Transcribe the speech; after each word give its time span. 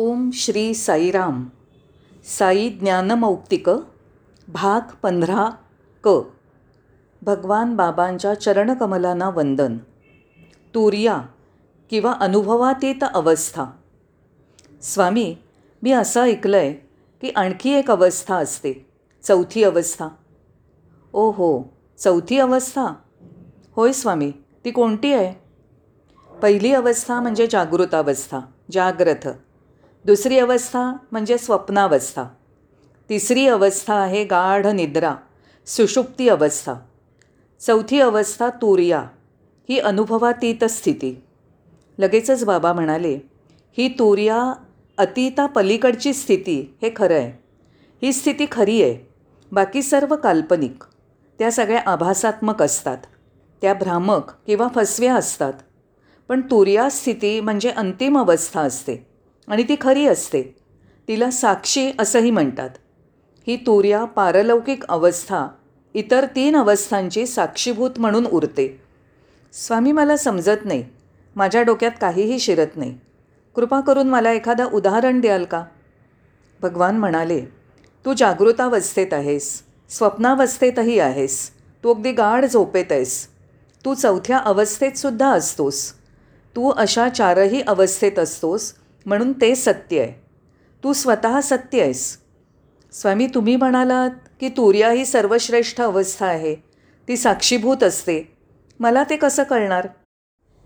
ओम 0.00 0.30
श्री 0.30 0.74
साईराम. 0.74 1.44
साई 2.24 2.68
ज्ञानमौक्तिक 2.68 3.70
भाग 4.48 4.80
पंधरा 5.02 5.50
क. 6.04 6.08
भगवान 7.22 7.76
बाबांच्या 7.76 8.34
चरणकमलांना 8.34 9.30
वंदन. 9.30 9.78
तुर्या 10.74 11.22
किंवा 11.90 12.12
अनुभवातीत 12.12 13.04
अवस्था. 13.14 13.64
स्वामी 14.82 15.36
मी 15.82 15.92
असं 15.92 16.22
ऐकलं 16.22 16.56
आहे 16.56 16.72
की 17.20 17.30
आणखी 17.30 17.70
एक 17.70 17.90
अवस्था 17.90 18.36
असते 18.36 18.86
चौथी 19.22 19.62
अवस्था. 19.62 20.08
ओ 21.12 21.30
हो 21.30 21.72
चौथी 21.98 22.38
अवस्था? 22.38 22.86
होय 23.76 23.92
स्वामी 23.92 24.32
ती 24.64 24.70
कोणती 24.70 25.12
आहे? 25.12 25.34
पहिली 26.42 26.72
अवस्था 26.72 27.20
म्हणजे 27.20 27.46
जागृत 27.46 27.94
अवस्था 27.94 28.40
दुसरी 30.04 30.38
अवस्था 30.38 30.92
म्हणजे 31.12 31.38
स्वप्नावस्था. 31.38 32.24
तिसरी 33.10 33.46
अवस्था 33.46 33.94
आहे 33.94 34.24
गाढ 34.24 34.66
निद्रा 34.66 35.14
सुषुप्ती 35.66 36.28
अवस्था. 36.28 36.74
चौथी 37.60 38.00
अवस्था 38.00 38.48
तुर्या 38.50 39.00
ही 39.68 39.78
अनुभवातीत 39.78 40.64
स्थिती. 40.64 41.22
लगेचच 41.98 42.44
बाबा 42.44 42.72
म्हणाले 42.72 43.18
ही 43.78 43.88
तुर्या 43.88 44.52
अतीता 44.98 45.46
पलीकडची 45.46 46.12
स्थिती 46.12 46.74
हे 46.82 46.90
खरं 46.96 47.14
आहे 47.14 47.44
ही 48.02 48.12
स्थिती 48.12 48.46
खरी 48.52 48.82
आहे 48.82 49.08
बाकी 49.52 49.82
सर्व 49.82 50.16
काल्पनिक. 50.16 50.84
त्या 51.38 51.52
सगळ्या 51.52 51.82
आभासात्मक 51.86 52.62
असतात. 52.62 52.98
त्या 53.62 53.74
भ्रामक 53.74 54.30
किंवा 54.46 54.68
फसव्या 54.74 55.14
असतात. 55.14 55.52
पण 56.28 56.40
तुर्या 56.40 56.90
स्थिती 56.90 57.40
म्हणजे 57.40 57.70
अंतिम 57.70 58.18
अवस्था 58.18 58.60
असते. 58.60 59.07
आणि 59.48 59.62
ती 59.62 59.76
खरी 59.80 60.06
असते. 60.06 60.56
तिला 61.08 61.30
साक्षी 61.30 61.92
असंही 61.98 62.30
म्हणतात. 62.30 62.70
ही 63.46 63.56
तुर्या 63.56 64.04
पारलौकिक 64.04 64.84
अवस्था 64.84 65.46
इतर 65.94 66.26
तीन 66.36 66.56
अवस्थांची 66.56 67.26
साक्षीभूत 67.26 67.90
म्हणून 67.98 68.26
उरते. 68.26 68.80
स्वामी 69.52 69.92
मला 69.92 70.16
समजत 70.16 70.64
नाही. 70.64 70.84
माझ्या 71.36 71.62
डोक्यात 71.62 71.90
काहीही 72.00 72.38
शिरत 72.38 72.76
नाही. 72.76 72.98
कृपा 73.54 73.80
करून 73.80 74.08
मला 74.08 74.32
एखादं 74.32 74.66
उदाहरण 74.72 75.20
द्याल 75.20 75.44
का? 75.44 75.64
भगवान 76.62 76.98
म्हणाले 76.98 77.40
तू 78.04 78.12
जागृतावस्थेत 78.12 79.14
आहेस. 79.14 79.62
स्वप्नावस्थेतही 79.90 80.98
आहेस. 80.98 81.50
तू 81.84 81.94
अगदी 81.94 82.12
गाढ 82.12 82.44
झोपेत 82.44 82.92
आहेस. 82.92 83.28
तू 83.84 83.94
चौथ्या 83.94 84.38
अवस्थेतसुद्धा 84.38 85.30
असतोस. 85.30 85.92
तू 86.56 86.70
अशा 86.70 87.08
चारही 87.08 87.60
अवस्थेत 87.60 88.18
असतोस 88.18 88.72
म्हणून 89.08 89.32
ते 89.32 89.54
सत्य 89.54 90.00
आहे. 90.00 90.12
तू 90.84 90.92
स्वतः 90.92 91.40
सत्य 91.40 91.82
आहेस. 91.82 92.18
स्वामी 92.92 93.26
तुम्ही 93.26 93.56
म्हणालात 93.56 94.10
की 94.40 94.48
तुर्या 94.48 94.90
ही 94.90 95.04
सर्वश्रेष्ठ 95.04 95.80
अवस्था 95.80 96.26
आहे. 96.26 96.54
ती 97.08 97.16
साक्षीभूत 97.16 97.82
असते. 97.82 98.36
मला 98.80 99.04
ते 99.10 99.16
कसं 99.16 99.42
कळणार? 99.42 99.88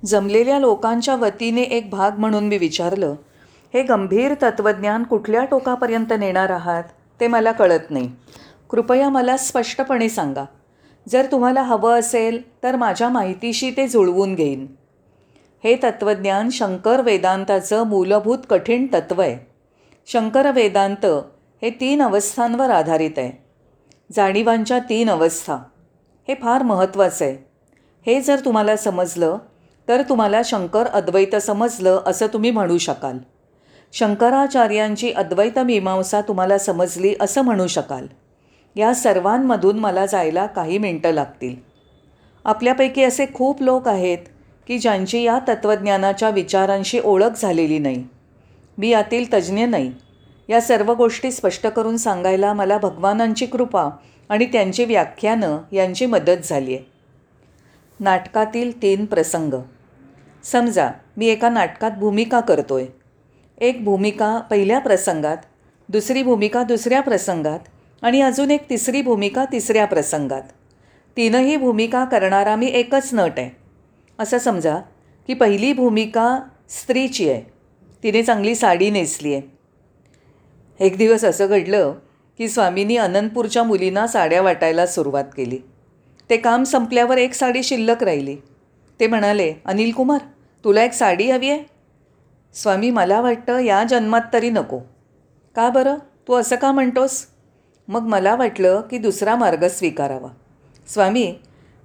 जमलेल्या 0.05 0.59
लोकांच्या 0.59 1.17
वतीने 1.17 1.63
एक 1.63 1.91
भाग 1.91 2.19
म्हणून 2.19 2.45
मी 2.45 2.59
विचारलं 2.59 3.15
हे 3.75 3.83
गंभीर 3.83 4.35
तत्त्वज्ञान 4.35 5.03
कुठल्या 5.03 5.45
टोकापर्यंत 5.45 6.13
नेणार 6.19 6.51
आहात? 6.51 6.85
ते 7.20 7.27
मला 7.27 7.53
कळत 7.53 7.91
नाही. 7.91 8.13
कृपया 8.70 9.09
मला 9.09 9.37
स्पष्टपणे 9.37 10.09
सांगा. 10.09 10.45
जर 11.09 11.27
तुम्हाला 11.33 11.63
हवं 11.63 11.98
असेल 11.98 12.63
तर 12.63 12.77
माझ्या 12.77 13.09
माहितीशी 13.09 13.70
ते 13.70 13.89
जुळवून 13.89 14.35
घेईन. 14.35 14.67
हे 15.65 15.77
तत्त्वज्ञान 15.77 16.49
शंकर 16.51 17.01
वेदांताचं 17.01 17.83
मूलभूत 17.83 18.39
कठीण 18.51 18.87
तत्त्व 18.93 19.21
आहे. 19.21 19.47
शंकर 20.07 20.51
वेदांत 20.51 21.07
हे 21.63 21.71
तीन 21.71 22.03
अवस्थांवर 22.03 22.71
आधारित 22.71 23.11
आहे. 23.17 23.43
जाणीवांच्या 24.13 24.79
तीन 24.79 25.11
अवस्था. 25.11 25.55
हे 26.29 26.35
फार 26.35 26.63
महत्त्वाचं 26.63 27.25
आहे. 27.25 27.48
हे 28.07 28.20
जर 28.20 28.41
तुम्हाला 28.45 28.77
समजलं 28.77 29.39
तर 29.89 30.03
तुम्हाला 30.03 30.41
शंकर 30.45 30.86
अद्वैत 30.86 31.36
समजलं 31.36 32.01
असं 32.07 32.27
तुम्ही 32.27 32.51
म्हणू 32.51 32.79
शकाल. 32.79 33.19
शंकराचार्यांची 33.92 35.13
अद्वैत 35.13 35.59
मीमांसा 35.59 36.20
तुम्हाला 36.20 36.59
समजली 36.59 37.15
असं 37.20 37.42
म्हणू 37.42 37.67
शकाल. 37.67 38.07
या 38.77 38.95
सर्वांमधून 38.95 39.79
मला 39.79 40.07
जायला 40.07 40.47
काही 40.47 40.79
मिनटं 40.79 41.11
लागतील. 41.11 41.57
आपल्यापैकी 42.45 43.05
असे 43.05 43.27
खूप 43.35 43.63
लोक 43.63 43.89
आहेत 43.89 44.19
की 44.67 44.78
ज्यांची 44.78 45.23
या 45.23 45.39
तत्त्वज्ञानाच्या 45.48 46.30
विचारांशी 46.30 47.00
ओळख 47.05 47.40
झालेली 47.42 47.78
नाही. 47.78 48.05
मी 48.78 48.89
यातील 48.89 49.33
तज्ज्ञ 49.33 49.64
नाही. 49.64 49.92
या 50.48 50.61
सर्व 50.61 50.92
गोष्टी 50.95 51.30
स्पष्ट 51.33 51.67
करून 51.67 51.96
सांगायला 51.96 52.52
मला 52.52 52.78
भगवानांची 52.78 53.46
कृपा 53.46 53.89
आणि 54.28 54.46
त्यांची 54.46 54.84
व्याख्यानं 54.84 55.58
यांची 55.73 56.06
मदत 56.06 56.45
झाली 56.45 56.74
आहे 56.74 56.84
नाटकातील 58.00 58.83
तीन 58.83 59.05
प्रसंग. 59.05 59.55
समजा 60.45 60.90
मी 61.17 61.27
एका 61.27 61.48
नाटकात 61.48 61.90
भूमिका 61.90 62.40
करतो 62.40 62.77
आहे 62.77 62.86
एक 63.58 63.84
भूमिका 63.84 64.39
पहिल्या 64.50 64.79
प्रसंगात 64.79 65.36
दुसरी 65.89 66.23
भूमिका 66.23 66.62
दुसऱ्या 66.62 67.00
प्रसंगात 67.00 67.58
आणि 68.02 68.20
अजून 68.20 68.50
एक 68.50 68.70
तिसरी 68.70 69.02
भूमिका 69.02 69.44
तिसऱ्या 69.44 69.84
प्रसंगात. 69.84 70.42
तीनही 71.17 71.56
भूमिका 71.56 72.05
करणारा 72.05 72.56
मी 72.56 72.67
एकच 72.67 73.11
नट 73.12 73.33
आहे. 73.39 73.61
असं 74.18 74.39
समजा 74.39 74.78
की 75.27 75.34
पहिली 75.34 75.73
भूमिका 75.73 76.40
स्त्रीची 76.68 77.30
आहे. 77.30 77.42
तिने 78.02 78.23
चांगली 78.23 78.55
साडी 78.55 78.90
नेसली 78.90 79.34
आहे. 79.34 79.42
एक 80.80 80.96
दिवस 80.96 81.24
असं 81.24 81.46
घडलं 81.46 81.95
की 82.39 82.48
स्वामींनी 82.48 82.96
अनंतपूरच्या 82.96 83.62
मुलींना 83.62 84.06
साड्या 84.06 84.42
वाटायला 84.42 84.86
सुरुवात 84.86 85.24
केली. 85.36 85.58
ते 86.30 86.36
काम 86.36 86.62
संपल्यावर 86.62 87.18
एक 87.18 87.34
साडी 87.34 87.62
शिल्लक 87.62 88.02
राहिली. 88.02 88.36
ते 89.00 89.06
म्हणाले 89.06 89.55
अनिल 89.64 89.92
कुमार 89.92 90.20
तुला 90.64 90.84
एक 90.84 90.92
साडी 90.92 91.30
हवी 91.30 91.50
आहे? 91.50 91.64
स्वामी 92.55 92.90
मला 92.90 93.20
वाटतं 93.20 93.58
या 93.58 93.84
जन्मात 93.84 94.20
तरी 94.33 94.50
नको. 94.50 94.79
का 95.56 95.68
बरं? 95.68 95.94
तू 96.29 96.34
असं 96.34 96.56
का 96.56 96.73
म्हणतोस? 96.73 97.27
मग 97.89 98.00
मला 98.00 98.34
वाटलं 98.34 98.80
की 98.80 98.98
दुसरा 98.98 99.36
मार्ग 99.36 99.68
स्वीकारावा. 99.68 100.29
स्वामी 100.89 101.34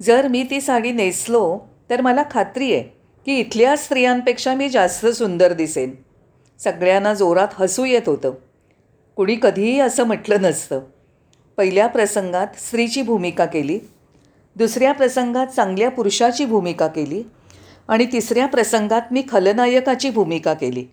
जर 0.01 0.27
मी 0.27 0.43
ती 0.43 0.61
साडी 0.61 0.91
नेसलो 0.91 1.59
तर 1.89 2.01
मला 2.01 2.23
खात्री 2.31 2.73
आहे 2.73 2.83
की 3.25 3.39
इथल्या 3.39 3.77
स्त्रियांपेक्षा 3.77 4.53
मी 4.53 4.69
जास्त 4.69 5.05
सुंदर 5.05 5.53
दिसेन. 5.53 5.95
सगळ्यांना 6.59 7.13
जोरात 7.13 7.47
हसू 7.53 7.85
येत 7.85 8.01
होतं. 8.07 8.33
कुणी 9.15 9.35
कधीही 9.41 9.79
असं 9.79 10.03
म्हटलं 10.03 10.41
नसतं. 10.41 10.81
पहिल्या 11.57 11.87
प्रसंगात 11.87 12.47
स्त्रीची 12.57 13.01
भूमिका 13.01 13.45
केली 13.45 13.79
दुसऱ्या 14.55 14.91
प्रसंगात 14.91 15.47
चांगल्या 15.47 15.91
पुरुषाची 15.91 16.45
भूमिका 16.45 16.87
केली 16.87 17.23
आणि 17.87 18.05
तिसऱ्या 18.05 18.45
प्रसंगात 18.45 19.01
मी 19.11 19.23
खलनायकाची 19.29 20.09
भूमिका 20.09 20.53
केली. 20.53 20.85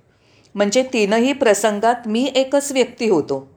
म्हणजे 0.55 0.83
तीनही 0.83 1.33
प्रसंगात 1.33 1.95
मी 2.07 2.33
एकच 2.35 2.73
व्यक्ती 2.73 3.09
होतो. 3.09 3.51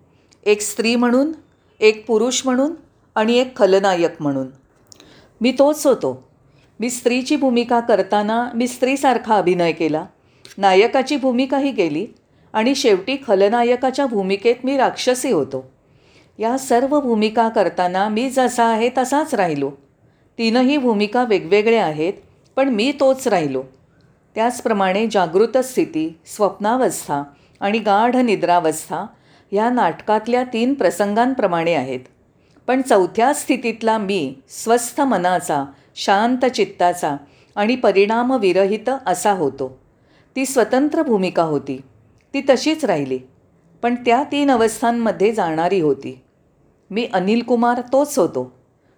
एक 0.45 0.61
स्त्री 0.61 0.95
म्हणून 0.95 1.31
एक 1.79 2.07
पुरुष 2.07 2.41
म्हणून 2.45 2.73
आणि 3.15 3.37
एक 3.37 3.57
खलनायक 3.57 4.21
म्हणून. 4.21 4.47
मी 5.41 5.51
तोच 5.51 5.87
होतो. 5.87 6.26
मी 6.79 6.89
स्त्रीची 6.89 7.35
भूमिका 7.35 7.79
करताना 7.79 8.49
मी 8.53 8.67
स्त्रीसारखा 8.67 9.37
अभिनय 9.37 9.71
केला. 9.71 10.05
नायकाची 10.57 11.17
भूमिकाही 11.17 11.71
केली 11.71 12.07
आणि 12.53 12.75
शेवटी 12.75 13.17
खलनायकाच्या 13.27 14.05
भूमिकेत 14.05 14.55
मी 14.63 14.77
राक्षसी 14.77 15.31
होतो. 15.31 15.71
या 16.39 16.57
सर्व 16.57 16.99
भूमिका 16.99 17.49
करताना 17.49 18.09
मी 18.09 18.29
जसा 18.29 18.65
आहे 18.65 18.89
तसाच 18.97 19.35
राहिलो. 19.35 19.71
तीनही 20.37 20.77
भूमिका 20.77 21.23
वेगवेगळ्या 21.23 21.85
आहेत 21.85 22.13
पण 22.55 22.69
मी 22.69 22.91
तोच 22.99 23.27
राहिलो. 23.27 23.63
त्याचप्रमाणे 24.35 25.07
जागृत 25.11 25.57
स्थिती 25.57 26.19
स्वप्नावस्था 26.25 27.23
आणि 27.59 27.79
गाढ 27.79 28.15
निद्रावस्था 28.15 29.05
ह्या 29.51 29.69
नाटकातल्या 29.69 30.43
तीन 30.43 30.73
प्रसंगांप्रमाणे 30.73 31.73
आहेत. 31.73 31.99
पण 32.67 32.81
चौथ्या 32.81 33.33
स्थितीतला 33.33 33.97
मी 33.97 34.33
स्वस्थ 34.49 35.01
मनाचा 35.01 35.65
शांत 35.99 36.45
चित्ताचा 36.45 37.15
आणि 37.55 37.75
परिणामविरहित 37.75 38.89
असा 39.05 39.31
होतो. 39.31 39.79
ती 40.35 40.45
स्वतंत्र 40.45 41.01
भूमिका 41.01 41.43
होती. 41.43 41.81
ती 42.33 42.41
तशीच 42.49 42.85
राहिली 42.85 43.19
पण 43.83 43.95
त्या 43.95 44.23
तीन 44.23 44.51
अवस्थांमध्ये 44.51 45.31
जाणारी 45.31 45.79
होती. 45.79 46.21
मी 46.91 47.07
अनिल 47.13 47.41
कुमार 47.41 47.81
तोच 47.81 48.17
होतो 48.19 48.53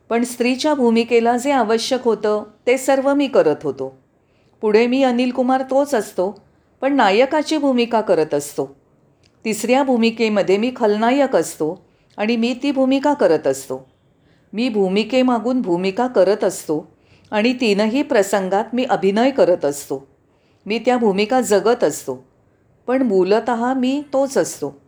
पण 0.10 0.24
स्त्रीच्या 0.24 0.74
भूमिकेला 0.74 1.38
जे 1.38 1.52
आवश्यक 1.52 2.04
होतं 2.04 2.44
ते 2.68 2.78
सर्व 2.78 3.14
मी 3.14 3.28
करत 3.28 3.56
होतो. 3.64 3.98
पुढे 4.62 4.88
मी 4.88 5.04
अनिल 5.04 5.32
कुमार 5.32 5.62
तोच 5.62 5.94
असतो 5.94 6.42
पण 6.82 6.96
नायकाची 6.96 7.58
भूमिका 7.58 8.02
करत 8.02 8.34
असतो. 8.34 8.76
तिसऱ्या 9.46 9.84
भूमिकेमध्ये 9.84 10.58
मी 10.58 10.72
खलनायक 10.76 11.36
असतो 11.36 11.86
आणि 12.18 12.36
मी 12.36 12.54
ती 12.64 12.72
भूमिका 12.72 13.14
करत 13.14 13.48
असतो. 13.48 13.89
मी 14.54 14.70
भूमिकेमागून 14.70 15.62
भूमिका 15.62 16.08
करत 16.08 16.44
असतो 16.44 16.92
आणि 17.32 17.54
तीनही 17.54 18.02
प्रसंगात 18.04 18.66
मी 18.74 18.84
अभिनय 18.84 19.32
करत 19.32 19.66
असतो. 19.66 20.08
मी 20.66 20.80
त्या 20.80 20.98
भूमिका 20.98 21.42
जगत 21.42 21.84
असतो 21.84 22.26
पण 22.88 23.02
मूलत 23.02 23.52
मी 23.78 24.04
तोच 24.14 24.38
असतो. 24.38 24.82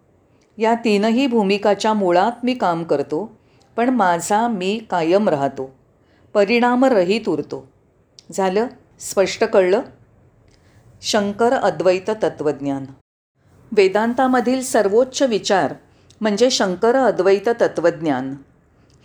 या 0.57 0.75
तीनही 0.75 1.27
भूमिकाच्या 1.27 1.93
मुळात 1.93 2.31
मी 2.43 2.53
काम 2.53 2.83
करतो 2.83 3.37
पण 3.75 3.89
माझा 3.89 4.47
मी 4.47 4.79
कायम 4.89 5.29
राहतो. 5.29 5.75
परिणामरहित 6.33 7.29
उरतो. 7.29 7.67
झालं? 8.31 8.67
स्पष्ट 8.99 9.43
कळलं? 9.43 9.81
शंकर 11.01 11.53
अद्वैत 11.53 12.09
तत्त्वज्ञान. 12.09 12.85
वेदांतामधील 13.71 14.61
सर्वोच्च 14.61 15.21
विचार 15.21 15.73
म्हणजे 16.21 16.49
शंकर 16.49 16.95
अद्वैत 16.95 17.49
तत्त्वज्ञान. 17.61 18.35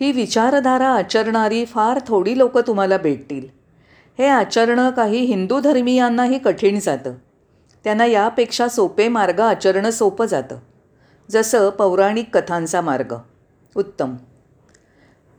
ही 0.01 0.11
विचारधारा 0.11 0.87
आचरणारी 0.87 1.65
फार 1.65 1.99
थोडी 2.07 2.37
लोकं 2.37 2.61
तुम्हाला 2.67 2.97
भेटतील. 2.97 3.47
हे 4.17 4.27
आचरणं 4.27 4.89
काही 4.89 5.19
हिंदू 5.19 5.59
धर्मीयांनाही 5.59 6.39
कठीण 6.39 6.79
जातं. 6.79 7.13
त्यांना 7.83 8.05
यापेक्षा 8.05 8.67
सोपे 8.67 9.07
मार्ग 9.07 9.39
आचरणं 9.39 9.91
सोपं 9.91 10.25
जातं. 10.25 10.57
जसं 11.31 11.69
पौराणिक 11.69 12.37
कथांचा 12.37 12.81
मार्ग. 12.81 13.15
उत्तम. 13.75 14.15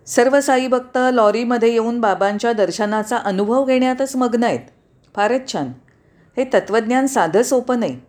सर्व 0.06 0.40
साई 0.40 0.66
भक्त 0.66 0.98
लॉरीमध्ये 1.12 1.72
येऊन 1.72 2.00
बाबांच्या 2.00 2.52
दर्शनाचा 2.52 3.16
अनुभव 3.16 3.64
घेण्यातच 3.64 4.16
मग्न 4.16 4.44
आहेत. 4.44 4.60
फारच 5.16 5.52
छान. 5.52 5.72
हे 6.36 6.44
तत्त्वज्ञान 6.44 7.06
साधं 7.06 7.42
सोपं 7.42 7.80
नाही. 7.80 8.00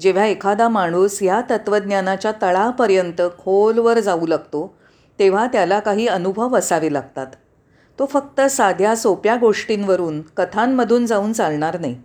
जेव्हा 0.00 0.26
एखादा 0.26 0.68
माणूस 0.68 1.18
ह्या 1.22 1.40
तत्त्वज्ञानाच्या 1.50 2.32
तळापर्यंत 2.42 3.22
खोलवर 3.38 3.98
जाऊ 4.00 4.26
लागतो 4.26 4.79
तेव्हा 5.20 5.46
त्याला 5.46 5.80
काही 5.80 6.06
अनुभव 6.06 6.58
असावे 6.58 6.92
लागतात. 6.92 7.26
तो 7.98 8.06
फक्त 8.06 8.40
साध्या 8.40 8.96
सोप्या 8.96 9.36
गोष्टींवरून 9.36 10.20
कथांमधून 10.20 11.06
जाऊन 11.06 11.32
चालणार 11.32 11.80
नाही. 11.80 11.96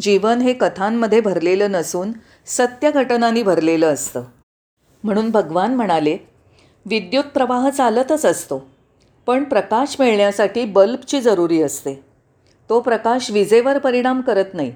जीवन 0.00 0.38
हे 0.38 0.52
कथांमध्ये 0.52 1.20
भरलेलं 1.20 1.70
नसून 1.70 2.12
सत्य 2.46 2.90
घटनांनी 2.90 3.42
भरलेलं 3.42 3.92
असतं. 3.94 4.22
म्हणून 5.04 5.30
भगवान 5.30 5.74
म्हणाले 5.74 6.16
विद्युत 6.86 7.24
प्रवाह 7.24 7.70
चालतच 7.70 8.26
असतो 8.26 8.70
पण 9.26 9.44
प्रकाश 9.44 9.96
मिळण्यासाठी 10.00 10.64
बल्बची 10.64 11.20
जरुरी 11.20 11.62
असते. 11.62 12.04
तो 12.70 12.80
प्रकाश 12.80 13.30
विजेवर 13.30 13.78
परिणाम 13.78 14.20
करत 14.20 14.54
नाही. 14.54 14.72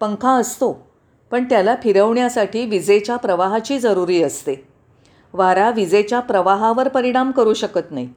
पंखा 0.00 0.30
असतो 0.30 0.86
पण 1.30 1.44
त्याला 1.44 1.74
फिरवण्यासाठी 1.82 2.66
विजेच्या 2.66 3.16
प्रवाहाची 3.16 3.78
जरुरी 3.78 4.22
असते. 4.22 4.69
वारा 5.32 5.70
विजेच्या 5.70 6.20
प्रवाहावर 6.20 6.88
परिणाम 6.88 7.30
करू 7.30 7.54
शकत 7.54 7.92
नाही. 7.92 8.08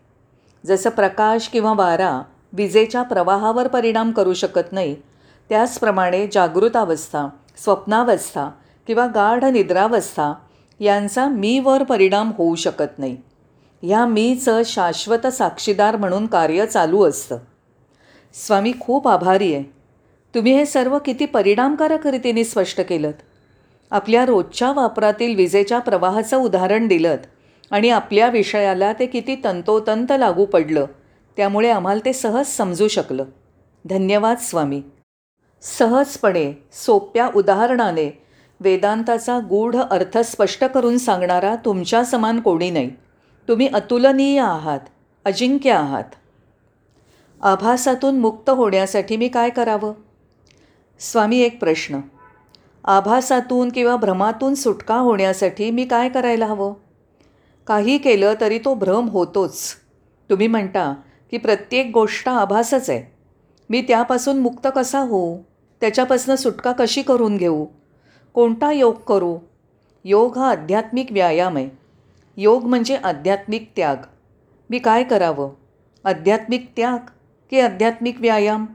जसं 0.66 0.90
प्रकाश 0.90 1.48
किंवा 1.48 1.74
वारा 1.74 2.22
विजेच्या 2.54 3.02
प्रवाहावर 3.02 3.68
परिणाम 3.68 4.12
करू 4.12 4.34
शकत 4.34 4.74
नाही 4.74 4.96
त्याचप्रमाणे 5.50 6.28
जागृतावस्था 6.32 7.28
स्वप्नावस्था 7.58 8.50
किंवा 8.88 9.08
गाढ 9.08 9.44
निद्रावस्था 9.44 10.34
यांचा 10.80 11.28
मीवर 11.28 11.84
परिणाम 11.84 12.32
होऊ 12.38 12.56
शकत 12.56 13.00
नाही. 13.00 13.18
ह्या 13.82 14.06
मीचं 14.06 14.62
शाश्वत 14.66 15.28
साक्षीदार 15.28 15.96
म्हणून 15.96 16.26
कार्य 16.26 16.66
चालू 16.66 17.04
असतं. 17.04 17.38
स्वामी 18.34 18.74
खूप 18.80 19.08
आभारी 19.08 19.54
आहे. 19.54 19.64
तुम्ही 20.36 20.54
हे 20.54 20.66
सर्व 20.66 21.00
किती 21.00 21.26
परिणामकारक 21.26 22.08
रीतीने 22.08 22.44
स्पष्ट 22.44 22.82
केलं 22.82 23.12
आपल्या 23.94 24.26
रोजच्या 24.26 24.72
वापरातील 24.72 25.36
विजेच्या 25.36 25.80
प्रवाहाचं 25.80 26.38
उदाहरण 26.38 26.88
दिलं 26.88 27.16
आणि 27.72 27.90
आपल्या 27.90 28.30
विषयाला 28.30 28.94
ते 28.94 29.06
किती 29.06 29.36
तंतोतंत 29.44 30.12
लागू 30.12 30.46
पडलं 30.46 30.86
त्यामुळे 31.38 31.70
आम्हाला 31.70 32.06
ते 32.06 32.14
सहज 32.14 32.48
समजू 32.48 32.88
शकलं. 32.88 33.26
धन्यवाद 33.86 34.38
स्वामी. 34.38 34.82
सहजपणे 35.62 36.54
सोप्या 36.72 37.30
उदाहरणाने 37.36 38.24
वेदांताचा 38.60 39.40
गूढ 39.50 39.76
अर्थ 39.76 40.18
स्पष्ट 40.18 40.64
करून 40.64 40.98
सांगणारा 40.98 41.56
तुमच्या 41.56 42.04
समान 42.06 42.40
कोणी 42.40 42.70
नाही. 42.70 42.90
तुम्ही 43.48 43.68
अतुलनीय 43.68 44.40
आहात 44.40 44.80
अजिंक्य 45.26 45.72
आहात. 45.72 46.16
आभासातून 47.42 48.20
मुक्त 48.20 48.50
होण्यासाठी 48.50 49.18
मी 49.18 49.28
काय 49.28 49.50
करावं? 49.50 49.94
स्वामी 51.00 51.40
एक 51.40 51.60
प्रश्न. 51.60 52.00
आभासातून 52.86 53.70
किंवा 53.70 53.96
भ्रमातून 53.96 54.56
सुटका 54.56 54.96
होण्यासाठी 54.96 55.72
मी 55.72 55.86
काय 55.86 56.10
करायला 56.10 56.46
हवं? 56.46 56.74
काही 57.68 57.98
केलं 57.98 58.34
तरी 58.42 58.60
तो 58.60 58.74
भ्रम 58.74 59.10
होतोच. 59.10 59.76
तुम्ही 60.30 60.48
म्हणता 60.48 60.94
की 61.32 61.38
प्रत्येक 61.38 61.92
गोष्ट 61.94 62.30
आभासच 62.30 62.90
आहे. 62.90 63.12
मी 63.70 63.82
त्यापासून 63.82 64.40
मुक्त 64.40 64.68
कसा 64.76 65.00
होऊ? 65.00 65.38
त्याच्यापासून 65.82 66.36
सुटका 66.36 66.72
कशी 66.72 67.02
करून 67.02 67.38
घेऊ? 67.38 67.66
कोणता 68.34 68.72
योग 68.72 68.96
करू? 68.96 69.38
योग 70.06 70.38
हा 70.38 70.50
आध्यात्मिक 70.50 71.12
व्यायाम 71.12 71.58
आहे. 71.58 71.70
योग 72.38 72.64
म्हणजे 72.64 72.96
आध्यात्मिक 72.96 73.72
त्याग. 73.76 73.96
मी 74.70 74.80
काय 74.80 75.04
करावं? 75.04 75.50
आध्यात्मिक 76.04 76.72
त्याग 76.76 76.98
की 77.50 77.60
आध्यात्मिक 77.60 78.22
व्यायाम? 78.22 78.66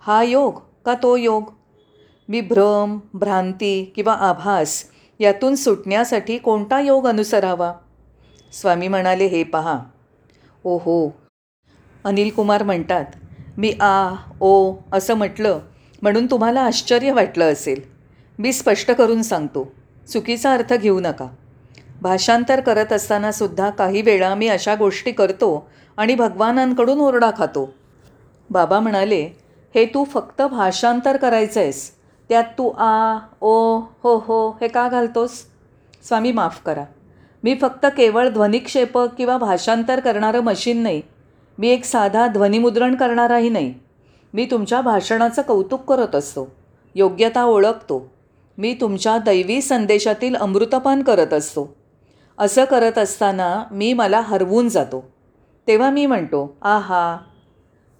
हा 0.00 0.22
योग 0.22 0.60
का 0.84 0.94
तो 0.94 1.16
योग? 1.16 1.59
मी 2.30 2.40
भ्रम 2.40 2.98
भ्रांती 3.14 3.92
किंवा 3.96 4.12
आभास 4.12 4.84
यातून 5.20 5.54
सुटण्यासाठी 5.54 6.38
कोणता 6.38 6.80
योग 6.80 7.06
अनुसरावा? 7.06 7.72
स्वामी 8.52 8.88
म्हणाले 8.88 9.26
हे 9.26 9.42
पहा. 9.44 9.78
ओहो. 10.64 11.14
अनिल 12.04 12.30
कुमार 12.30 12.62
म्हणतात 12.62 13.04
मी 13.58 13.72
आ 13.80 14.14
ओ 14.40 14.74
असं 14.92 15.14
म्हटलं 15.14 15.58
म्हणून 16.02 16.26
तुम्हाला 16.26 16.60
आश्चर्य 16.60 17.12
वाटलं 17.12 17.52
असेल. 17.52 17.80
मी 18.38 18.52
स्पष्ट 18.52 18.90
करून 18.90 19.22
सांगतो 19.22 19.72
चुकीचा 20.08 20.54
अर्थ 20.54 20.74
घेऊ 20.74 21.00
नका. 21.00 21.28
भाषांतर 22.02 22.60
करत 22.60 22.92
असतानासुद्धा 22.92 23.70
काही 23.70 24.02
वेळा 24.02 24.34
मी 24.34 24.48
अशा 24.48 24.74
गोष्टी 24.74 25.12
करतो 25.12 25.70
आणि 25.96 26.14
भगवानांकडून 26.14 27.00
ओरडा 27.00 27.30
खातो. 27.38 27.74
बाबा 28.50 28.80
म्हणाले 28.80 29.24
हे 29.74 29.84
तू 29.86 30.04
फक्त 30.04 30.42
भाषांतर 30.42 31.16
करायचं 31.16 31.60
आहेस 31.60 31.99
त्यात 32.30 32.44
तू 32.44 32.70
आ 32.70 33.18
ओ 33.40 33.78
हो 33.78 34.16
हो 34.16 34.50
हे 34.60 34.68
का 34.68 34.88
घालतोस? 34.88 35.30
स्वामी 36.02 36.32
माफ 36.32 36.60
करा. 36.66 36.84
मी 37.44 37.54
फक्त 37.60 37.86
केवळ 37.96 38.28
ध्वनिक्षेपक 38.28 39.08
किंवा 39.18 39.38
भाषांतर 39.38 40.00
करणारं 40.00 40.40
मशीन 40.40 40.82
नाही. 40.82 41.02
मी 41.58 41.68
एक 41.68 41.84
साधा 41.84 42.26
ध्वनिमुद्रण 42.26 42.94
करणाराही 42.94 43.48
नाही. 43.48 43.74
मी 44.34 44.48
तुमच्या 44.50 44.80
भाषणाचं 44.80 45.42
कौतुक 45.42 45.84
करत 45.84 46.14
असतो. 46.14 46.48
योग्यता 46.94 47.44
ओळखतो. 47.44 48.12
मी 48.58 48.74
तुमच्या 48.80 49.18
दैवी 49.18 49.62
संदेशातील 49.62 50.36
अमृतपान 50.36 51.02
करत 51.02 51.32
असतो. 51.32 51.74
असं 52.38 52.64
करत 52.64 52.98
असताना 52.98 53.64
मी 53.70 53.92
मला 53.92 54.20
हरवून 54.20 54.68
जातो. 54.68 55.10
तेव्हा 55.68 55.90
मी 55.90 56.06
म्हणतो 56.06 56.56
आहा 56.62 57.16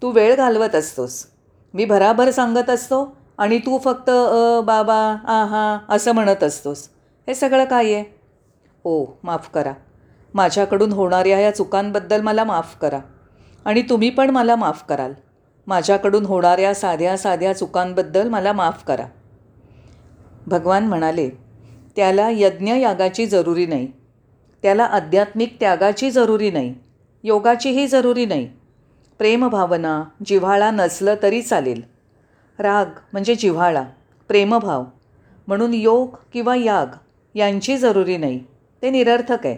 तू 0.01 0.09
वेळ 0.11 0.35
घालवत 0.35 0.75
असतोस. 0.75 1.27
मी 1.73 1.85
भराभर 1.85 2.31
सांगत 2.31 2.69
असतो 2.69 3.20
आणि 3.41 3.57
तू 3.57 3.77
फक्त 3.77 4.09
अ 4.09 4.61
बाबा 4.61 5.17
आहा 5.25 5.79
असं 5.89 6.11
म्हणत 6.11 6.43
असतोस. 6.43 6.89
हे 7.27 7.35
सगळं 7.35 7.65
काय 7.65 7.93
आहे? 7.93 8.03
ओ 8.83 9.05
माफ 9.23 9.49
करा. 9.49 9.73
माझ्याकडून 10.33 10.91
होणाऱ्या 10.91 11.39
या 11.39 11.55
चुकांबद्दल 11.55 12.21
मला 12.21 12.43
माफ 12.43 12.75
करा. 12.77 12.99
आणि 13.65 13.81
तुम्ही 13.81 14.09
पण 14.09 14.29
मला 14.29 14.55
माफ 14.55 14.83
कराल. 14.89 15.13
माझ्याकडून 15.67 16.25
होणाऱ्या 16.25 16.75
साध्या 16.75 17.17
साध्या 17.17 17.53
चुकांबद्दल 17.53 18.29
मला 18.29 18.53
माफ 18.53 18.83
करा. 18.83 19.05
भगवान 20.47 20.87
म्हणाले 20.87 21.29
त्याला 21.95 22.29
यज्ञयागाची 22.31 23.25
जरुरी 23.25 23.65
नाही. 23.65 23.87
त्याला 24.63 24.83
आध्यात्मिक 24.83 25.57
त्यागाची 25.59 26.11
जरुरी 26.11 26.51
नाही. 26.51 26.75
योगाचीही 27.23 27.87
जरुरी 27.87 28.25
नाही. 28.25 28.45
प्रेमभावना 29.17 30.03
जिव्हाळा 30.25 30.71
नसलं 30.71 31.15
तरी 31.23 31.41
चालेल. 31.41 31.90
राग 32.61 32.85
म्हणजे 33.13 33.35
जिव्हाळा 33.35 33.83
प्रेमभाव 34.27 34.83
म्हणून 35.47 35.73
योग 35.73 36.15
किंवा 36.33 36.55
याग 36.55 36.85
यांची 37.35 37.77
जरुरी 37.77 38.17
नाही 38.17 38.43
ते 38.81 38.89
निरर्थक 38.89 39.45
आहे. 39.45 39.57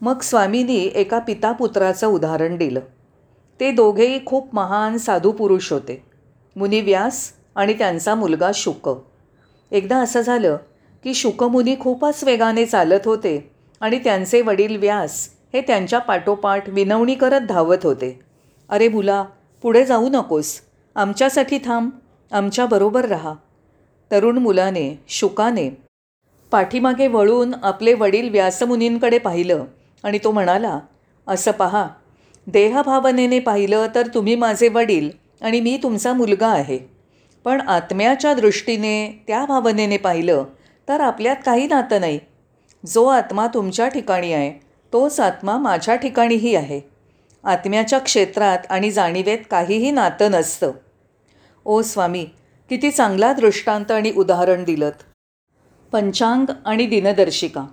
मग 0.00 0.20
स्वामींनी 0.20 0.90
एका 0.94 1.18
पितापुत्राचं 1.18 2.06
उदाहरण 2.06 2.56
दिलं. 2.56 2.80
ते 3.60 3.70
दोघेही 3.70 4.26
खूप 4.26 4.54
महान 4.54 4.96
साधू 4.96 5.32
पुरुष 5.32 5.72
होते. 5.72 6.02
मुनी 6.56 6.80
व्यास 6.80 7.32
आणि 7.54 7.74
त्यांचा 7.74 8.14
मुलगा 8.14 8.50
शुक. 8.54 8.88
एकदा 9.70 9.96
असं 9.96 10.20
झालं 10.20 10.56
की 11.04 11.14
शुकमुनी 11.14 11.76
खूपच 11.80 12.24
वेगाने 12.24 12.64
चालत 12.66 13.06
होते 13.06 13.50
आणि 13.80 13.98
त्यांचे 13.98 14.40
वडील 14.42 14.76
व्यास 14.76 15.28
हे 15.54 15.60
त्यांच्या 15.60 15.98
पाठोपाठ 15.98 16.68
विनवणी 16.68 17.14
करत 17.14 17.40
धावत 17.40 17.84
होते. 17.84 18.20
अरे 18.68 18.88
मुला 18.88 19.24
पुढे 19.62 19.84
जाऊ 19.84 20.08
नकोस. 20.08 20.60
आमच्यासाठी 20.94 21.58
थांब. 21.58 21.90
आमच्याबरोबर 22.32 23.04
राहा. 23.04 23.34
तरुण 24.10 24.38
मुलाने 24.38 24.98
शुकाने 25.08 25.68
पाठीमागे 26.52 27.06
वळून 27.06 27.54
आपले 27.62 27.94
वडील 27.94 28.28
व्यासमुनींकडे 28.28 29.18
पाहिलं 29.18 29.64
आणि 30.04 30.18
तो 30.24 30.30
म्हणाला 30.30 30.78
असं 31.26 31.50
पहा 31.50 31.86
देहभावनेने 32.46 33.38
पाहिलं 33.40 33.86
तर 33.94 34.06
तुम्ही 34.06 34.34
माझे 34.34 34.68
वडील 34.68 35.10
आणि 35.42 35.60
मी 35.60 35.78
तुमचा 35.82 36.12
मुलगा 36.12 36.48
आहे. 36.48 36.78
पण 37.44 37.60
आत्म्याच्या 37.60 38.34
दृष्टीने 38.34 39.24
त्या 39.26 39.44
भावनेने 39.44 39.96
पाहिलं 39.96 40.44
तर 40.88 41.00
आपल्यात 41.00 41.36
काही 41.46 41.66
नातं 41.66 42.00
नाही. 42.00 42.18
जो 42.86 43.04
आत्मा 43.06 43.46
तुमच्या 43.46 43.88
ठिकाणी 43.88 44.32
आहे 44.32 44.50
तोच 44.92 45.20
आत्मा 45.20 45.56
माझ्या 45.58 45.94
ठिकाणीही 45.94 46.54
आहे. 46.54 46.80
आत्म्याच्या 47.44 47.98
क्षेत्रात 47.98 48.58
आणि 48.70 48.90
जाणीवेत 48.90 49.38
काहीही 49.50 49.90
नातं 49.90 50.30
नसतं. 50.30 50.72
ओ 51.64 51.82
स्वामी 51.82 52.26
किती 52.68 52.90
चांगला 52.90 53.32
दृष्टांत 53.32 53.90
आणि 53.90 54.12
उदाहरण 54.16 54.64
दिलंत. 54.64 55.02
पंचांग 55.92 56.46
आणि 56.64 56.86
दिनदर्शिका. 56.86 57.66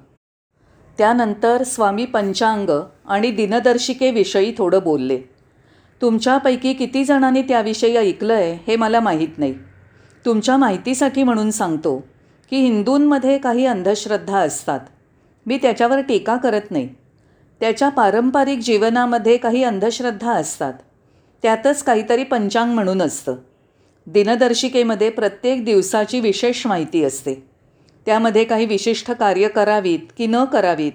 त्यानंतर 0.98 1.64
स्वामी 1.64 2.06
पंचांग 2.06 2.70
आणि 3.06 3.32
दिनदर्शिकेविषयी 3.32 4.54
थोडं 4.58 4.80
बोलले. 4.84 5.18
तुमच्यापैकी 6.02 6.74
किती 6.74 7.04
जणांनी 7.04 7.42
त्याविषयी 7.42 7.98
ऐकलं 7.98 8.34
आहे 8.34 8.54
हे 8.68 8.76
मला 8.76 9.00
माहीत 9.00 9.28
नाही. 9.38 9.54
तुमच्या 10.26 10.58
माहितीसाठी 10.58 11.24
म्हणून 11.24 11.52
सांगतो 11.52 12.04
की 12.50 12.58
हिंदूंमध्ये 12.58 13.38
काही 13.38 13.66
अंधश्रद्धा 13.66 14.40
असतात. 14.40 14.80
मी 15.46 15.58
त्याच्यावर 15.58 16.02
टीका 16.02 16.36
करत 16.36 16.72
नाही. 16.72 16.90
त्याच्या 17.60 17.90
पारंपरिक 17.90 18.60
जीवनामध्ये 18.60 19.38
काही 19.38 19.64
अंधश्रद्धा 19.64 20.32
असतात. 20.32 20.74
त्यातच 21.44 21.84
काहीतरी 21.84 22.24
पंचांग 22.24 22.74
म्हणून 22.74 23.02
असतं. 23.02 23.36
दिनदर्शिकेमध्ये 24.08 25.10
प्रत्येक 25.10 25.66
दिवसाची 25.66 26.20
विशेष 26.20 26.66
माहिती 26.68 27.04
असते. 27.04 27.34
त्यामध्ये 28.06 28.44
काही 28.44 28.66
विशिष्ट 28.66 29.12
कार्य 29.12 29.48
करावीत 29.48 30.00
की 30.18 30.28
न 30.28 30.44
करावीत 30.44 30.92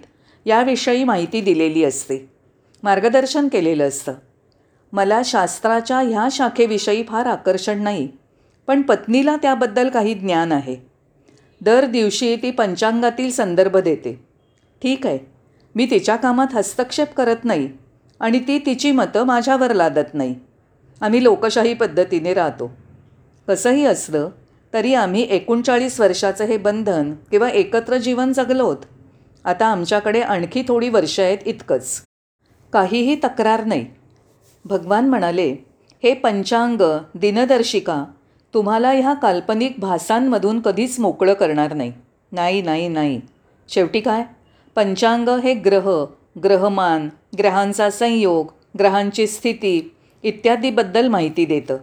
याविषयी 0.47 1.05
माहिती 1.05 1.41
दिलेली 1.41 1.85
असते. 1.85 2.31
मार्गदर्शन 2.83 3.49
केलेलं 3.49 3.89
असतं. 3.89 4.13
मला 4.93 5.21
शास्त्राच्या 5.25 5.99
ह्या 5.99 6.29
शाखेविषयी 6.33 7.03
फार 7.03 7.27
आकर्षण 7.27 7.83
नाही 7.83 8.09
पण 8.67 8.83
पत्नीला 8.83 9.37
त्याबद्दल 9.37 9.89
काही 9.89 10.15
ज्ञान 10.15 10.53
आहे. 10.53 10.77
दर 11.61 11.87
दिवशी 11.87 12.37
ती 12.37 12.51
पंचांगातील 12.51 13.31
संदर्भ 13.31 13.77
देते. 13.77 14.25
ठीक 14.83 15.07
आहे 15.07 15.19
मी 15.75 15.87
तिच्या 15.91 16.17
कामात 16.17 16.55
हस्तक्षेप 16.55 17.13
करत 17.15 17.45
नाही 17.45 17.69
आणि 18.21 18.39
ती 18.39 18.59
तिची 18.59 18.93
मतं 18.93 19.25
माझ्यावर 19.25 19.73
लादत 19.73 20.15
नाही. 20.15 20.35
आम्ही 21.01 21.23
लोकशाही 21.23 21.75
पद्धतीने 21.75 22.35
राहतो. 22.35 22.71
कसंही 23.49 23.85
असलं 23.85 24.29
तरी 24.73 24.95
आम्ही 24.95 25.27
एकोणचाळीस 25.31 26.01
वर्षाचं 26.01 26.45
हे 26.45 26.57
बंधन 26.57 27.13
किंवा 27.31 27.49
एकत्र 27.49 27.97
जीवन 27.97 28.33
जगलोत. 28.33 28.77
आता 29.45 29.67
आमच्याकडे 29.67 30.21
आणखी 30.21 30.63
थोडी 30.69 30.89
वर्ष 30.89 31.21
आहेत 31.21 31.39
इतकंच. 31.47 32.03
काहीही 32.73 33.15
तक्रार 33.15 33.65
नाही. 33.65 33.87
भगवान 34.65 35.09
म्हणाले 35.09 35.57
हे 36.03 36.15
पंचांग 36.15 36.83
दिनदर्शिका 37.15 38.05
तुम्हाला 38.55 38.91
ह्या 38.91 39.15
काल्पनिक 39.15 39.75
भासांमधून 39.79 40.61
कधीच 40.61 40.99
मोकळं 41.01 41.35
करणार 41.35 41.73
नाही. 41.73 41.93
नाही 42.33 42.63
नाही 42.63 42.89
नाही. 42.89 43.21
शेवटी 43.69 44.01
काय? 44.01 44.25
पंचांग 44.75 45.29
हे 45.29 45.55
ग्रह 45.55 46.05
ग्रहमान 46.45 47.09
ग्रहांचा 47.39 47.91
संयोग 47.91 48.53
ग्रहांची 48.79 49.27
स्थिती 49.27 49.95
इत्यादीबद्दल 50.23 51.09
माहिती 51.09 51.45
देतं. 51.45 51.77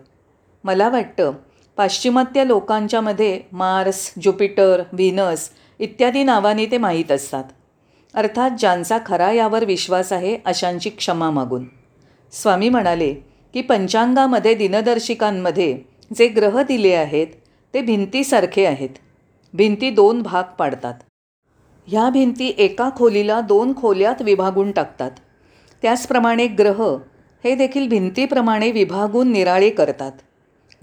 मला 0.64 0.90
वाटतं 0.90 1.32
पाश्चिमात्य 1.80 2.48
लोकांच्यामध्ये 2.48 3.42
मार्स 3.52 4.14
ज्युपिटर 4.22 4.82
व्हिनस 4.94 5.50
इत्यादी 5.80 6.24
नावाने 6.24 6.66
ते 6.66 6.78
माहीत 6.78 7.12
असतात. 7.12 7.44
अर्थात 8.14 8.52
ज्यांचा 8.60 8.98
खरा 9.06 9.32
यावर 9.32 9.66
विश्वास 9.66 10.14
आहे 10.14 10.38
अशांची 10.46 10.90
क्षमा 10.90 11.32
मागून. 11.32 11.66
स्वामी 12.32 12.70
म्हणाले 12.70 13.14
की 13.54 13.62
पंचांगामध्ये 13.62 14.56
दिनदर्शिकांमध्ये 14.56 15.80
जे 16.18 16.28
ग्रह 16.28 16.62
दिले 16.64 16.94
आहेत 16.94 17.28
ते 17.74 17.82
भिंतीसारखे 17.82 18.66
आहेत. 18.66 18.90
भिंती 19.54 19.90
दोन 19.90 20.22
भाग 20.22 20.44
पाडतात. 20.44 20.94
ह्या 21.88 22.10
भिंती 22.10 22.56
एका 22.58 22.90
खोलीला 22.96 23.42
दोन 23.42 23.76
खोल्यात 23.76 24.22
विभागून 24.22 24.72
टाकतात. 24.72 25.12
त्याचप्रमाणे 25.82 26.48
ग्रह 26.48 26.98
हे 27.44 27.56
देखील 27.56 27.88
भिंतीप्रमाणे 27.88 28.72
विभागून 28.72 29.32
निराळे 29.32 29.70
करतात. 29.70 30.12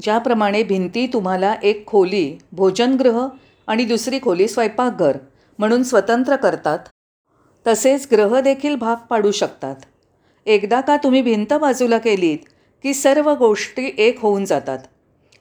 ज्याप्रमाणे 0.02 0.62
भिंती 0.62 1.06
तुम्हाला 1.06 1.54
एक 1.62 1.86
खोली 1.86 2.38
भोजनगृह 2.52 3.26
आणि 3.68 3.84
दुसरी 3.84 4.18
खोली 4.22 4.48
स्वयंपाकघर 4.48 5.16
म्हणून 5.58 5.82
स्वतंत्र 5.82 6.36
करतात 6.36 6.78
तसेच 7.66 8.06
ग्रह 8.12 8.40
देखील 8.40 8.74
भाग 8.74 8.96
पाडू 9.10 9.30
शकतात. 9.30 9.74
एकदा 10.46 10.80
का 10.80 10.96
तुम्ही 10.96 11.22
भिंत 11.22 11.54
बाजूला 11.54 11.98
केलीत 11.98 12.38
की 12.84 12.94
सर्व 12.94 13.32
गोष्टी 13.34 13.90
एक 13.98 14.20
होऊन 14.20 14.44
जातात. 14.44 14.78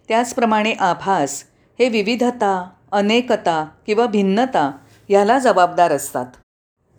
त्याचप्रमाणे 0.07 0.73
आभास 0.73 1.43
हे 1.79 1.89
विविधता 1.89 2.69
अनेकता 2.91 3.63
किंवा 3.87 4.05
भिन्नता 4.05 4.71
ह्याला 5.09 5.37
जबाबदार 5.39 5.91
असतात. 5.91 6.25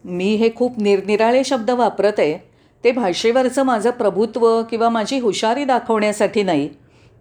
मी 0.05 0.35
हे 0.35 0.51
खूप 0.57 0.79
निरनिराळे 0.79 1.45
शब्द 1.45 1.71
वापरत 1.71 2.19
आहे 2.19 2.39
ते 2.85 2.91
भाषेवरचं 2.93 3.63
माझं 3.63 3.91
प्रभुत्व 3.91 4.63
किंवा 4.63 4.89
माझी 4.89 5.19
हुशारी 5.19 5.65
दाखवण्यासाठी 5.65 6.43
नाही 6.43 6.69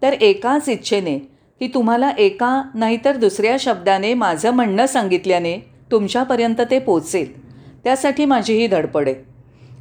तर 0.02 0.12
एकाच 0.12 0.68
इच्छेने 0.68 1.18
की 1.60 1.68
तुम्हाला 1.68 2.10
एका 2.18 2.62
नाहीतर 2.74 3.16
दुसऱ्या 3.16 3.56
शब्दाने 3.60 4.14
माझं 4.14 4.50
म्हणणं 4.50 4.86
सांगितल्याने 4.86 5.58
तुमच्यापर्यंत 5.90 6.60
ते 6.70 6.78
पोचेल. 6.78 7.46
त्यासाठी 7.84 8.24
माझी 8.24 8.54
ही 8.54 8.66
धडपड. 8.66 9.08
आहे 9.08 9.24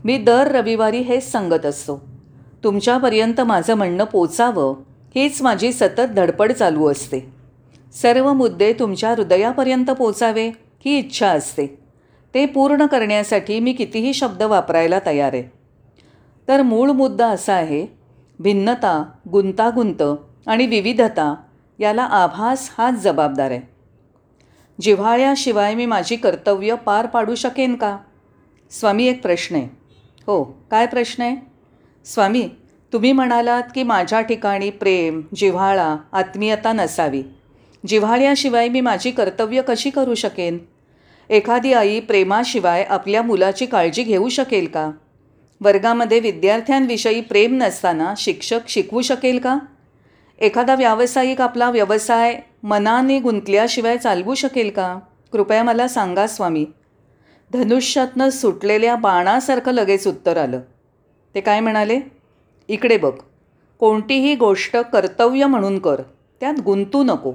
मी 0.05 0.17
दर 0.17 0.51
रविवारी 0.51 1.00
हेच 1.00 1.31
सांगत 1.31 1.65
असतो. 1.65 2.05
तुमच्यापर्यंत 2.63 3.41
माझं 3.41 3.74
म्हणणं 3.74 4.03
पोचावं 4.03 4.75
हीच 5.15 5.41
माझी 5.41 5.74
सतत 5.74 6.01
धडपड 6.01 6.51
चालू 6.51 6.91
असते. 6.91 7.19
सर्व 7.93 8.34
मुद्दे 8.34 8.74
तुमच्या 8.74 9.10
हृदयापर्यंत 9.10 9.86
पोचावे 9.86 10.48
ही 10.86 10.98
इच्छा 10.98 11.27
असते. 11.27 11.77
ते 12.34 12.45
पूर्ण 12.45 12.86
करण्यासाठी 12.86 13.60
मी 13.60 13.74
कितीही 13.74 14.13
शब्द 14.13 14.43
वापरायला 14.43 15.00
तयार 15.05 15.34
आहे. 15.34 15.43
तर 16.48 16.62
मूळ 16.62 16.89
मुद्दा 16.89 17.27
असा 17.27 17.53
आहे 17.53 17.86
भिन्नता 18.39 19.04
गुंतागुंत 19.32 20.04
आणि 20.48 20.68
विविधता 20.68 21.36
याला 21.80 22.04
आभास 22.04 22.72
हाच 22.77 22.94
जबाबदार 22.94 23.51
आहे. 23.51 23.62
जिव्हाळ्याशिवाय 24.82 25.75
मी 25.75 25.86
माझी 25.86 26.15
कर्तव्य 26.15 26.75
पार 26.75 27.06
पाडू 27.06 27.36
शकेन 27.36 27.75
का? 27.75 27.98
स्वामी 28.72 29.08
एक 29.08 29.22
प्रश्न 29.22 29.56
आहे. 29.56 29.68
हो 30.27 30.44
काय 30.44 30.86
प्रश्न 30.86 31.24
आहे? 31.24 31.36
स्वामी 32.06 32.50
तुम्ही 32.94 33.12
म्हणालात 33.12 33.63
की 33.75 33.84
माझ्या 33.84 34.22
ठिकाणी 34.22 34.70
प्रेम 34.70 35.22
जिव्हाळा 35.36 35.96
आत्मीयता 36.12 36.74
नसावी. 36.74 37.24
जिव्हाळ्याशिवाय 37.88 38.70
मी 38.70 38.82
माझी 38.82 39.12
कर्तव्य 39.12 39.62
कशी 39.68 39.89
करू 39.89 40.15
शकेन? 40.15 40.58
एखादी 41.30 41.74
आई 41.74 42.00
प्रेमाशिवाय 42.00 42.84
आपल्या 42.84 43.22
मुलाची 43.22 43.65
काळजी 43.65 44.04
घेऊ 44.04 44.30
शकेल 44.30 44.68
का? 44.68 44.92
वर्गामध्ये 45.62 46.20
विद्यार्थ्यांविषयी 46.20 47.22
प्रेम 47.22 47.58
नसताना 47.58 48.14
शिक्षक 48.18 48.60
शिकवू 48.68 49.02
शकेल 49.02 49.40
का? 49.40 49.60
एखादा 50.40 50.76
व्यावसायिक 50.76 51.42
आपला 51.42 51.70
व्यवसाय 51.70 52.40
मनाने 52.64 53.20
गुंतल्याशिवाय 53.20 53.98
चालवू 53.98 54.36
शकेल 54.36 54.70
का? 54.70 55.00
कृपया 55.32 55.64
मला 55.64 55.88
सांगा 55.88 56.28
स्वामी. 56.28 56.66
धनुष्यातनं 57.54 58.30
सुटलेल्या 58.30 58.96
बाणासारखं 58.96 59.72
लगेच 59.72 60.08
उत्तर 60.08 60.38
आलं. 60.38 60.60
ते 61.36 61.42
काय 61.42 61.60
म्हणाले? 61.60 62.00
इकडे 62.68 62.98
बघ. 62.98 63.14
कोणतीही 63.80 64.36
गोष्ट 64.36 64.78
कर्तव्य 64.78 65.46
म्हणून 65.46 65.80
कर. 65.80 66.02
त्यात 66.40 66.54
गुंतू 66.60 67.04
नको. 67.04 67.34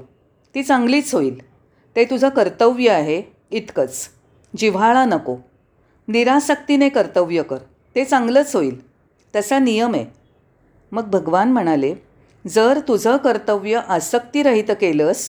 ती 0.54 0.62
चांगलीच 0.62 1.14
होईल. 1.14 1.50
ते 1.96 2.04
तुझं 2.04 2.28
कर्तव्य 2.28 2.90
आहे 2.90 3.22
इतकंच. 3.50 4.08
जिव्हाळा 4.56 5.04
नको. 5.04 5.36
निरासक्तीने 6.08 6.88
कर्तव्य 6.88 7.42
कर. 7.42 7.58
ते 7.96 8.04
चांगलंच 8.04 8.54
होईल. 8.56 8.78
तसा 9.34 9.58
नियम 9.58 9.94
आहे. 9.94 10.04
मग 10.92 11.10
भगवान 11.10 11.52
म्हणाले 11.52 11.94
जर 12.44 12.78
तुझं 12.88 13.16
कर्तव्य 13.16 13.80
आसक्तीरहित 13.88 14.70
केलंस 14.80 15.26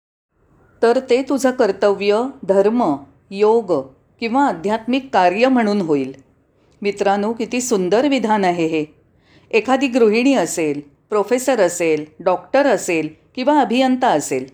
तर 0.83 0.99
ते 1.11 1.23
तुझं 1.23 1.51
कर्तव्य 1.51 2.23
धर्म 2.49 2.83
योग 3.31 3.73
किंवा 4.21 4.47
आध्यात्मिक 4.47 5.09
कार्य 5.13 5.49
म्हणून 5.49 5.81
होईल. 5.81 6.13
मित्रांनो 6.83 7.33
किती 7.33 7.61
सुंदर 7.61 8.09
विधान 8.09 8.45
आहे 8.45 8.67
हे. 8.67 8.85
एखादी 9.51 9.87
गृहिणी 9.89 10.35
असेल 10.35 10.81
प्रोफेसर 11.11 11.61
असेल 11.61 12.05
डॉक्टर 12.21 12.67
असेल 12.67 13.09
किंवा 13.37 13.61
अभियंता 13.61 14.09
असेल 14.09 14.47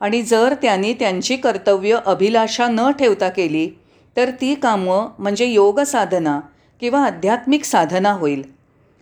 आणि 0.00 0.22
जर 0.22 0.54
त्यांनी 0.62 0.92
त्यांची 0.92 1.36
कर्तव्य 1.36 1.98
अभिलाषा 2.06 2.66
न 2.70 2.90
ठेवता 2.90 3.28
केली 3.28 3.68
तर 4.16 4.30
ती 4.40 4.54
कामं 4.54 5.08
म्हणजे 5.18 5.46
योग 5.46 5.80
साधना 5.80 6.40
किंवा 6.82 7.04
आध्यात्मिक 7.06 7.64
साधना 7.64 8.12
होईल. 8.12 8.42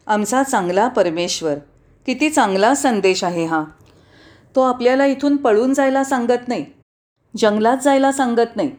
आमचा 0.06 0.42
चांगला 0.42 0.88
परमेश्वर 0.88 1.54
किती 2.06 2.30
चांगला 2.30 2.74
संदेश 2.74 3.24
आहे 3.24 3.44
हा. 3.44 3.64
तो 4.56 4.60
आपल्याला 4.60 5.06
इथून 5.06 5.36
पळून 5.36 5.72
जायला 5.74 6.04
सांगत 6.04 6.48
नाही 6.48 6.64
जंगलात 7.36 7.76
जायला 7.76 8.12
सांगत 8.12 8.56
नाही. 8.56 8.70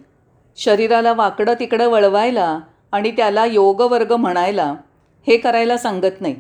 शरीराला 0.58 1.14
वाकडं 1.14 1.54
तिकडं 1.54 1.88
वळवायला 1.90 2.60
आणि 2.92 3.12
त्याला 3.12 3.46
योगवर्ग 3.46 4.12
म्हणायला 4.12 4.74
हे 5.28 5.38
करायला 5.38 5.78
सांगत 5.78 6.22
नाही. 6.22 6.36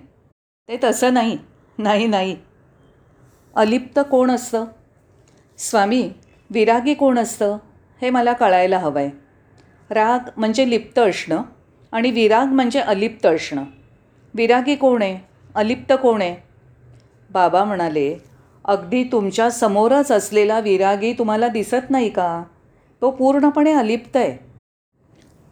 ते 0.67 0.79
तसं 0.83 1.13
नाही 1.13 1.37
नाही 1.77 2.07
नाही. 2.07 2.35
अलिप्त 3.55 3.99
कोण 4.11 4.31
असतं? 4.31 4.65
स्वामी 5.57 6.11
विरागी 6.49 6.93
कोण 6.93 7.19
असतं? 7.19 7.57
हे 8.01 8.09
मला 8.09 8.33
कळायला 8.33 8.77
हवं 8.77 8.99
आहे 8.99 9.09
राग 9.89 10.29
म्हणजे 10.37 10.69
लिप्त 10.69 10.99
असणं. 10.99 11.41
आणि 11.91 12.11
विराग 12.11 12.45
म्हणजे 12.45 12.79
अलिप्त 12.79 13.25
असणं 13.25 13.63
विरागी 14.33 14.75
कोण 14.75 15.01
आहे? 15.01 15.17
अलिप्त 15.55 15.93
कोण 15.93 16.21
आहे? 16.21 16.35
बाबा 17.31 17.63
म्हणाले 17.63 18.17
अगदी 18.65 19.03
तुमच्या 19.03 19.49
समोरच 19.51 20.11
असलेला 20.11 20.59
विरागी 20.59 21.13
तुम्हाला 21.13 21.47
दिसत 21.47 21.89
नाही 21.89 22.09
का? 22.09 22.43
तो 23.01 23.11
पूर्णपणे 23.11 23.71
अलिप्त 23.71 24.17
आहे. 24.17 24.37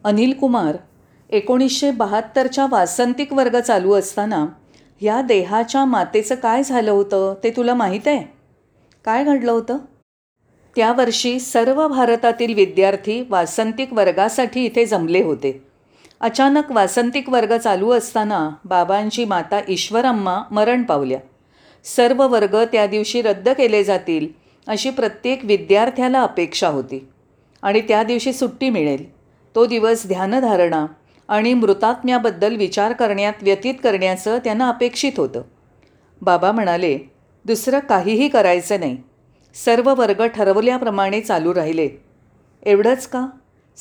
अनिल 0.03 0.34
कुमार 0.34 0.77
एकोणीसशे 1.29 1.91
बहात्तरच्या 1.91 2.65
वासंतिक 2.69 3.34
वर्ग 3.34 3.60
चालू 3.60 3.93
असताना 3.93 4.46
ह्या 5.01 5.22
देहाच्या 5.22 5.86
मातेचं 5.86 6.36
काय 6.36 6.63
झालं 6.63 6.91
होतं 6.91 7.34
ते 7.43 7.50
तुला 7.50 7.74
माहीत 7.74 8.08
आहे? 8.08 8.24
काय 9.05 9.24
घडलं 9.24 9.51
होतं? 9.51 9.77
त्या 10.75 10.91
वर्षी 10.91 11.39
सर्व 11.39 11.88
भारतातील 11.88 12.53
विद्यार्थी 12.53 13.24
वासंतिक 13.29 13.93
वर्गासाठी 13.93 14.65
इथे 14.65 14.86
जमले 14.86 15.24
होते. 15.24 15.68
अचानक 16.19 16.71
वासंतिक 16.71 17.29
वर्ग 17.29 17.57
चालू 17.57 17.91
असताना 17.91 18.49
बाबांची 18.65 19.25
माता 19.25 19.59
ईश्वरम्मा 19.67 20.41
मरण 20.51 20.83
पावल्या. 20.83 21.19
सर्व 21.83 22.27
वर्ग 22.27 22.63
त्या 22.71 22.88
दिवशी 22.88 23.21
रद्द 23.21 23.49
केले 23.49 23.83
जातील 23.83 24.27
अशी 24.67 24.89
प्रत्येक 24.89 25.45
विद्यार्थ्याला 25.45 26.21
अपेक्षा 26.21 26.67
होती. 26.67 27.07
आणि 27.61 27.81
त्या 27.81 28.03
दिवशी 28.03 28.33
सुट्टी 28.33 28.69
मिळेल. 28.69 29.13
तो 29.55 29.65
दिवस 29.65 30.07
ध्यानधारणा 30.07 30.85
आणि 31.27 31.53
मृतात्म्याबद्दल 31.53 32.55
विचार 32.55 32.93
करण्यात 32.93 33.33
व्यतीत 33.41 33.73
करण्याचं 33.83 34.38
त्यांना 34.38 34.69
अपेक्षित 34.69 35.11
होतं. 35.17 35.41
बाबा 36.21 36.51
म्हणाले 36.51 36.99
दुसरं 37.45 37.79
काहीही 37.79 38.29
करायचं 38.29 38.79
नाही. 38.79 38.97
सर्व 39.65 39.93
वर्ग 39.97 40.25
ठरवल्याप्रमाणे 40.25 41.21
चालू 41.21 41.55
राहिले 41.55 41.89
एवढंच 42.63 43.07
का? 43.07 43.27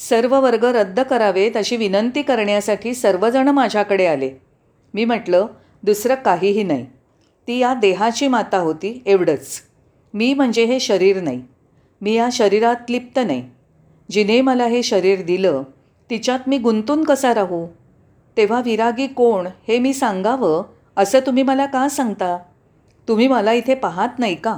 सर्व 0.00 0.40
वर्ग 0.40 0.64
रद्द 0.64 1.00
करावेत 1.00 1.57
अशी 1.57 1.76
विनंती 1.76 2.23
करण्यासाठी 2.23 2.95
सर्वजण 2.95 3.49
माझ्याकडे 3.49 4.07
आले. 4.07 4.31
मी 4.95 5.05
म्हटलं 5.05 5.47
दुसरं 5.83 6.14
काहीही 6.14 6.62
नाही. 6.62 6.87
ती 7.49 7.59
या 7.59 7.75
देहाची 7.75 8.28
माता 8.28 8.59
होती 8.59 9.02
एवढंच. 9.07 9.61
मी 10.14 10.35
म्हणजे 10.35 10.64
हे 10.64 10.81
शरीर 10.81 11.21
नाही. 11.21 11.43
मी 12.00 12.12
या 12.12 12.28
शरीरात 12.33 12.90
लिप्त 12.90 13.21
नाही. 13.26 13.50
जिने 14.11 14.40
मला 14.40 14.64
हे 14.64 14.83
शरीर 14.83 15.23
दिलं 15.23 15.62
तिच्यात 16.11 16.38
मी 16.47 16.59
गुंतून 16.59 17.05
कसा 17.05 17.35
राहू? 17.35 17.67
तेव्हा 18.37 18.61
विरागी 18.61 19.07
कोण 19.07 19.47
हे 19.69 19.78
मी 19.78 19.95
सांगावं 19.95 20.64
असं 20.97 21.19
तुम्ही 21.19 21.43
मला 21.43 21.67
का 21.67 21.88
सांगता? 21.88 22.38
तुम्ही 23.09 23.28
मला 23.28 23.52
इथे 23.52 23.75
पाहत 23.75 24.19
नाही 24.19 24.35
का? 24.35 24.57